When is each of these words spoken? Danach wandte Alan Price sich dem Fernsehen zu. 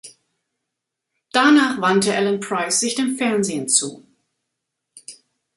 Danach 1.31 1.79
wandte 1.79 2.15
Alan 2.15 2.39
Price 2.39 2.79
sich 2.79 2.95
dem 2.95 3.17
Fernsehen 3.17 3.69
zu. 3.69 4.03